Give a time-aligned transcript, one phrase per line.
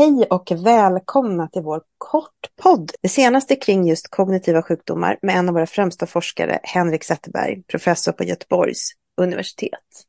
[0.00, 2.92] Hej och välkomna till vår kortpodd.
[3.02, 8.12] Det senaste kring just kognitiva sjukdomar med en av våra främsta forskare, Henrik Zetterberg, professor
[8.12, 10.04] på Göteborgs universitet.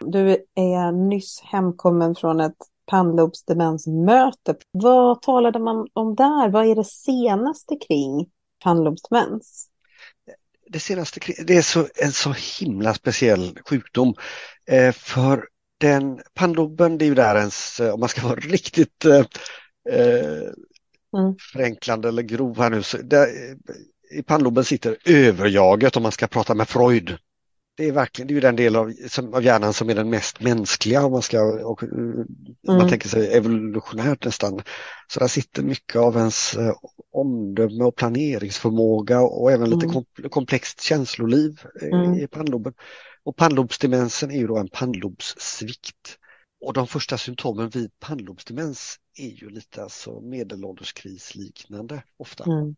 [0.00, 2.56] Du är nyss hemkommen från ett
[2.86, 4.54] pannlobsdemensmöte.
[4.70, 6.48] Vad talade man om där?
[6.48, 8.28] Vad är det senaste kring
[8.64, 9.68] pannlobsdemens?
[10.68, 14.14] Det senaste det är så, en så himla speciell sjukdom.
[14.70, 19.04] Eh, för den pannloben, det är ju där ens, eh, om man ska vara riktigt
[19.04, 19.24] eh,
[19.90, 20.50] eh,
[21.16, 21.34] mm.
[21.52, 23.28] förenklande eller grov här nu, så där,
[24.10, 27.18] i pannloben sitter överjaget om man ska prata med Freud.
[27.76, 30.10] Det är verkligen det är ju den del av, som, av hjärnan som är den
[30.10, 32.26] mest mänskliga om man ska, och, mm.
[32.66, 34.62] man tänker sig evolutionärt nästan.
[35.08, 36.74] Så där sitter mycket av ens eh,
[37.16, 40.30] omdöme och planeringsförmåga och även lite mm.
[40.30, 42.14] komplext känsloliv mm.
[42.14, 42.74] i pannloben.
[43.24, 46.18] Och pannlobsdemensen är ju då en pannlobssvikt.
[46.60, 52.44] Och de första symptomen vid pannlobsdemens är ju lite alltså medelålderskrisliknande ofta.
[52.44, 52.76] Mm.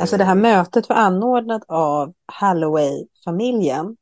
[0.00, 3.96] Alltså det här mötet var anordnat av Halloway-familjen.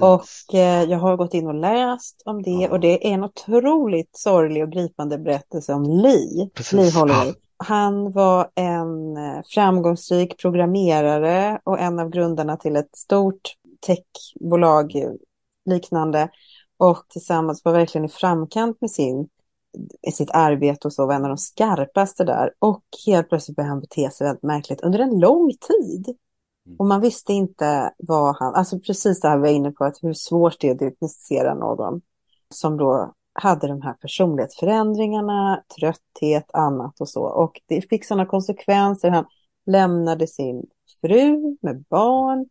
[0.00, 2.70] Och eh, jag har gått in och läst om det ja.
[2.70, 6.72] och det är en otroligt sorglig och gripande berättelse om Lee, Precis.
[6.72, 7.34] Lee Holloway.
[7.64, 14.92] Han var en eh, framgångsrik programmerare och en av grundarna till ett stort techbolag
[15.70, 16.28] liknande
[16.76, 19.28] och tillsammans var verkligen i framkant med sin,
[20.12, 23.80] sitt arbete och så var en av de skarpaste där och helt plötsligt började han
[23.80, 26.16] bete sig väldigt märkligt under en lång tid.
[26.66, 26.76] Mm.
[26.78, 30.02] Och man visste inte vad han, alltså precis det här vi var inne på, att
[30.02, 32.00] hur svårt det är att diagnostisera någon
[32.54, 37.22] som då hade de här personlighetsförändringarna, trötthet, annat och så.
[37.22, 39.10] Och det fick sådana konsekvenser.
[39.10, 39.24] Han
[39.66, 40.66] lämnade sin
[41.00, 42.46] fru med barn.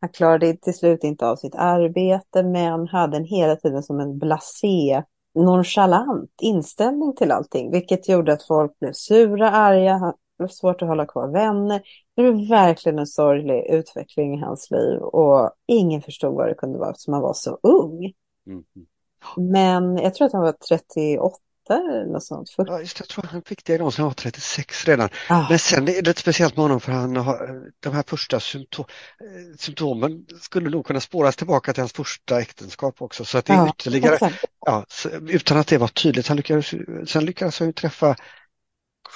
[0.00, 4.18] Han klarade till slut inte av sitt arbete men hade en hela tiden som en
[4.18, 5.02] blasé,
[5.34, 7.70] nonchalant inställning till allting.
[7.70, 11.82] Vilket gjorde att folk blev sura, arga, det var svårt att hålla kvar vänner.
[12.16, 16.78] Det var verkligen en sorglig utveckling i hans liv och ingen förstod vad det kunde
[16.78, 18.12] vara eftersom han var så ung.
[18.46, 18.64] Mm.
[18.76, 18.86] mm.
[19.36, 21.38] Men jag tror att han var 38
[21.70, 22.50] eller något sånt.
[22.50, 22.66] För...
[22.66, 25.08] Ja, just, jag tror han fick diagnosen när han var 36 redan.
[25.28, 25.46] Ah.
[25.48, 28.84] Men sen är det lite speciellt med honom för han har de här första symptom,
[29.20, 33.24] eh, symptomen skulle nog kunna spåras tillbaka till hans första äktenskap också.
[33.24, 34.32] Så att det är ja, ytterligare,
[34.66, 34.84] ja,
[35.28, 36.28] utan att det var tydligt.
[36.28, 36.74] Han lyckades,
[37.06, 38.16] sen lyckades han ju träffa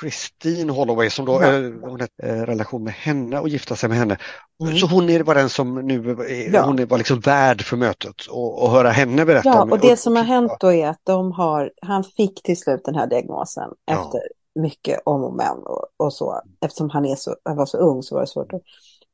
[0.00, 1.52] Christine Holloway som då ja.
[1.82, 4.18] hon hade relation med henne och gifta sig med henne.
[4.62, 4.76] Mm.
[4.76, 6.16] Så hon är, var den som nu
[6.52, 6.62] ja.
[6.62, 9.48] hon var liksom värd för mötet och, och höra henne berätta.
[9.48, 12.84] Ja, och det som har hänt då är att de har, han fick till slut
[12.84, 13.92] den här diagnosen ja.
[13.92, 14.20] efter
[14.60, 16.42] mycket om och men och, och, så.
[16.60, 18.52] Eftersom han, är så, han var så ung så var det svårt.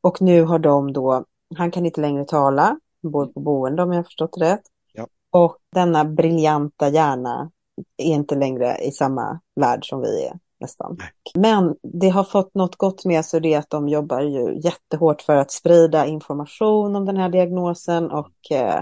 [0.01, 1.25] Och nu har de då,
[1.57, 4.63] han kan inte längre tala, bor på boende om jag har förstått rätt.
[4.93, 5.07] Ja.
[5.31, 7.51] Och denna briljanta hjärna
[7.97, 10.98] är inte längre i samma värld som vi är nästan.
[11.34, 15.37] Men det har fått något gott med sig det att de jobbar ju jättehårt för
[15.37, 18.78] att sprida information om den här diagnosen och eh,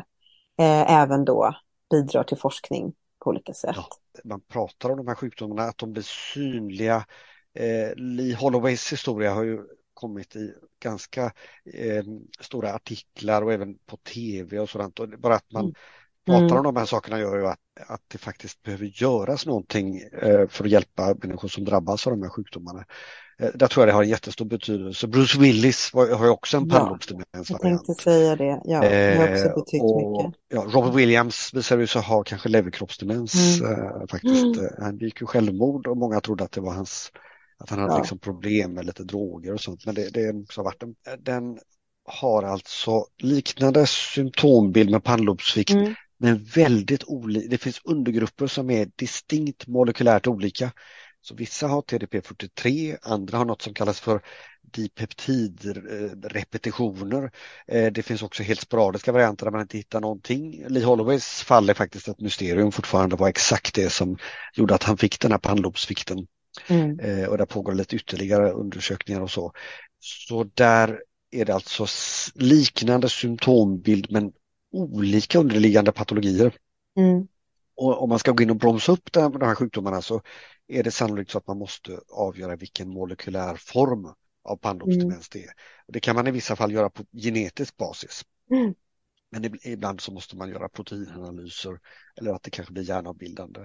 [0.58, 1.54] eh, även då
[1.90, 2.92] bidrar till forskning
[3.24, 3.76] på olika sätt.
[3.76, 3.86] Ja,
[4.24, 7.06] man pratar om de här sjukdomarna, att de blir synliga.
[7.54, 9.60] Eh, Lee Holloways historia har ju
[9.94, 11.24] kommit i ganska
[11.74, 12.04] eh,
[12.40, 15.00] stora artiklar och även på tv och sådant.
[15.00, 15.74] Och bara att man mm
[16.26, 16.56] pratar mm.
[16.56, 20.64] om de här sakerna gör ju att, att det faktiskt behöver göras någonting eh, för
[20.64, 22.84] att hjälpa människor som drabbas av de här sjukdomarna.
[23.38, 25.06] Eh, där tror jag det har en jättestor betydelse.
[25.06, 27.26] Bruce Willis var, har ju också en pannlobsdemens.
[27.32, 28.60] Ja, jag tänkte säga det.
[28.64, 30.40] Ja, det har också betytt och, mycket.
[30.48, 33.72] Ja, Robert Williams visade sig ha kanske leverkroppsdemens mm.
[33.72, 34.58] eh, faktiskt.
[34.58, 34.70] Mm.
[34.78, 37.12] Han gick ju självmord och många trodde att det var hans
[37.58, 37.98] att han hade ja.
[37.98, 39.86] liksom problem med lite droger och sånt.
[39.86, 41.58] Men det, det är också varit en, den
[42.04, 47.48] har alltså liknande symptombild med pannlobssvikt mm men väldigt olika.
[47.48, 50.72] Det finns undergrupper som är distinkt molekylärt olika.
[51.20, 54.22] Så vissa har TDP43, andra har något som kallas för
[54.62, 57.30] dipeptidrepetitioner.
[57.66, 60.64] Eh, det finns också helt sporadiska varianter där man inte hittar någonting.
[60.68, 64.18] Lee Holloways fall är faktiskt ett mysterium fortfarande var exakt det som
[64.54, 66.26] gjorde att han fick den här pannlobsvikten.
[66.68, 67.00] Mm.
[67.00, 69.52] Eh, och där pågår lite ytterligare undersökningar och så.
[70.00, 71.86] Så där är det alltså
[72.34, 74.32] liknande symptombild men
[74.72, 76.56] olika underliggande patologier.
[76.96, 77.28] Mm.
[77.76, 80.22] Och om man ska gå in och bromsa upp de här sjukdomarna så
[80.69, 84.14] är det sannolikt så att man måste avgöra vilken molekylär form
[84.44, 85.22] av pannlobsdemens mm.
[85.32, 85.52] det är.
[85.86, 88.24] Och det kan man i vissa fall göra på genetisk basis.
[88.50, 88.74] Mm.
[89.30, 91.80] Men ibland så måste man göra proteinanalyser
[92.16, 93.60] eller att det kanske blir hjärnavbildande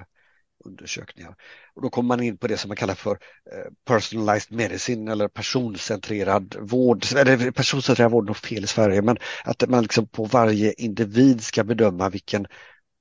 [0.65, 1.35] undersökningar.
[1.73, 3.19] Och då kommer man in på det som man kallar för
[3.51, 7.05] eh, personalized medicine eller personcentrerad vård.
[7.15, 11.43] Eller personcentrerad vård är nog fel i Sverige, men att man liksom på varje individ
[11.43, 12.47] ska bedöma vilken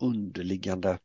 [0.03, 0.99] underliggande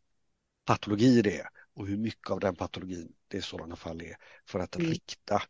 [0.66, 1.48] patologi det är.
[1.76, 4.16] och hur mycket av den patologin det i sådana fall är
[4.46, 4.90] för att mm.
[4.90, 5.42] rikta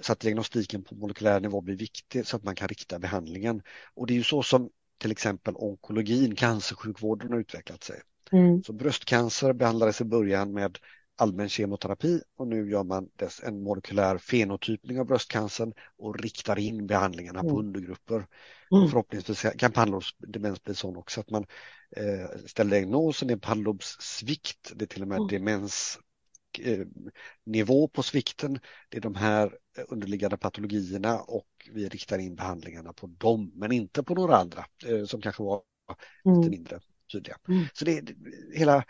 [0.00, 3.62] så att diagnostiken på molekylär nivå blir viktig så att man kan rikta behandlingen.
[3.94, 8.00] Och det är ju så som till exempel onkologin, cancersjukvården har utvecklat sig.
[8.32, 8.62] Mm.
[8.62, 10.78] Så bröstcancer behandlades i början med
[11.20, 16.86] allmän kemoterapi och nu gör man dess en molekylär fenotypning av bröstcancern och riktar in
[16.86, 17.52] behandlingarna mm.
[17.52, 18.14] på undergrupper.
[18.14, 18.28] Mm.
[18.88, 21.46] Förhoppningsvis kan pannlobsdemens bli sån också att man
[21.96, 25.28] eh, ställer diagnosen i pannlobssvikt, det är till och med mm.
[25.28, 28.60] demensnivå eh, på svikten.
[28.88, 29.56] Det är de här
[29.88, 35.04] underliggande patologierna och vi riktar in behandlingarna på dem, men inte på några andra eh,
[35.04, 35.62] som kanske var
[36.24, 36.50] lite mm.
[36.50, 36.80] mindre
[37.12, 37.36] tydliga.
[37.48, 37.64] Mm.
[37.72, 38.14] Så det,
[38.54, 38.84] hela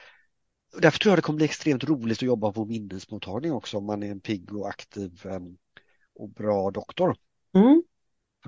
[0.78, 4.02] Därför tror jag det kommer bli extremt roligt att jobba på minnesmottagning också om man
[4.02, 5.56] är en pigg och aktiv um,
[6.14, 7.17] och bra doktor.
[7.55, 7.82] Mm.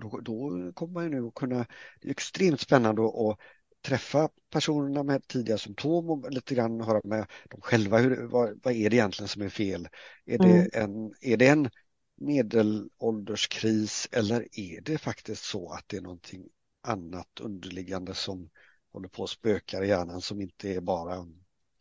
[0.01, 1.67] Då, då, kommer man ju nu att kunna,
[2.01, 3.39] det är extremt spännande att,
[3.83, 8.75] träffa personerna med tidiga symptom och lite grann höra med dem själva, hur, vad, vad
[8.75, 9.89] är det egentligen som är fel?
[10.25, 10.69] Är det, mm.
[10.73, 11.71] en, är det en
[12.17, 16.49] medelålderskris eller är det faktiskt så att det är någonting
[16.83, 18.51] annat underliggande som
[18.93, 21.15] håller på att spöka i hjärnan som inte är bara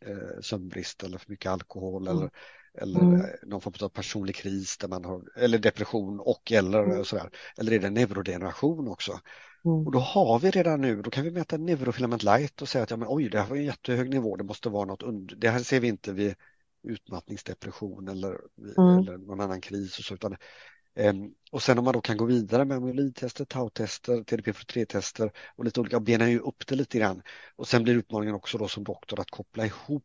[0.04, 2.16] eh, sömnbrist eller för mycket alkohol mm.
[2.16, 2.30] eller,
[2.74, 3.20] eller mm.
[3.20, 7.04] Eh, någon form av personlig kris där man har, eller depression och eller mm.
[7.04, 7.30] sådär.
[7.56, 9.12] Eller är det neurodegeneration också?
[9.64, 9.86] Mm.
[9.86, 12.90] Och då har vi redan nu, då kan vi mäta neurofilament light och säga att
[12.90, 15.50] ja, men, oj, det här var en jättehög nivå, det måste vara något under, det
[15.50, 16.34] här ser vi inte vid
[16.82, 18.40] utmattningsdepression eller,
[18.78, 18.98] mm.
[18.98, 20.36] eller någon annan kris och så, utan
[21.50, 26.00] och sen om man då kan gå vidare med amyloidtester, tau-tester, TDP43-tester och lite olika,
[26.00, 27.22] benar ju upp det lite grann.
[27.56, 30.04] Och sen blir utmaningen också då som doktor att koppla ihop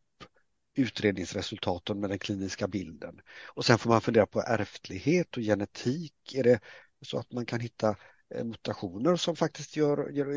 [0.75, 3.21] utredningsresultaten med den kliniska bilden.
[3.47, 6.35] Och sen får man fundera på ärftlighet och genetik.
[6.35, 6.59] Är det
[7.01, 7.95] så att man kan hitta
[8.35, 10.27] eh, mutationer som faktiskt gör, gör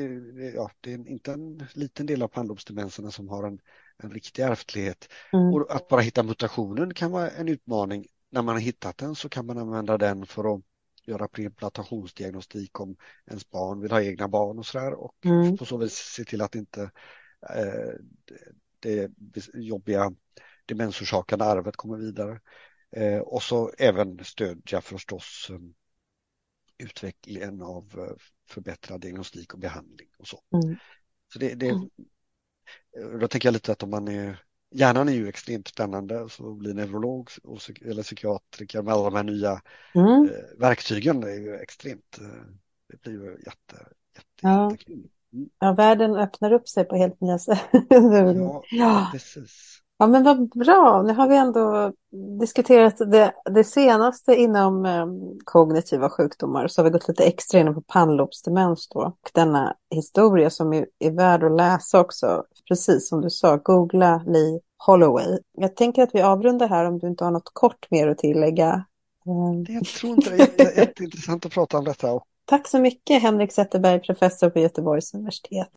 [0.55, 3.59] ja, det är inte en liten del av pannlobsdemenserna som har en,
[3.97, 5.09] en riktig ärftlighet.
[5.33, 5.55] Mm.
[5.55, 9.29] Och att bara hitta mutationen kan vara en utmaning när man har hittat den så
[9.29, 10.63] kan man använda den för att
[11.05, 12.97] göra preimplantationsdiagnostik om
[13.27, 15.57] ens barn vill ha egna barn och sådär och mm.
[15.57, 16.83] på så vis se till att inte
[17.51, 17.93] eh,
[18.81, 20.13] det, det jobbiga
[20.67, 22.41] demensorsakande arvet kommer vidare.
[22.97, 25.75] Eh, och så även stödja förstås um,
[26.79, 28.17] utvecklingen av
[28.49, 30.43] förbättrad diagnostik och behandling och så.
[30.65, 30.77] Mm.
[31.33, 31.91] Så det, det, mm.
[33.21, 36.59] Då tänker jag lite att om man är hjärnan är ju extremt spännande så att
[36.59, 39.63] bli neurolog och, eller psykiatriker med alla de här nya
[39.95, 40.25] mm.
[40.25, 42.27] eh, verktygen är ju extremt, eh,
[42.89, 44.71] det blir ju jätte, jätte, ja.
[44.71, 45.09] jättekul.
[45.33, 45.49] Mm.
[45.59, 47.69] Ja, världen öppnar upp sig på helt nya sätt.
[47.89, 49.80] ja, ja, precis.
[50.01, 51.03] Ja, men vad bra.
[51.03, 51.93] Nu har vi ändå
[52.41, 55.07] diskuterat det, det senaste inom eh,
[55.45, 56.69] kognitiva sjukdomar.
[56.69, 59.01] Så har vi gått lite extra in på pannlobsdemens då.
[59.01, 62.45] Och denna historia som är, är värd att läsa också.
[62.69, 65.39] Precis som du sa, googla Lee Holloway.
[65.53, 68.85] Jag tänker att vi avrundar här om du inte har något kort mer att tillägga.
[69.27, 69.65] Mm.
[69.69, 72.21] Jag tror inte det är jätteintressant att prata om detta.
[72.45, 75.69] Tack så mycket Henrik Zetterberg, professor på Göteborgs universitet.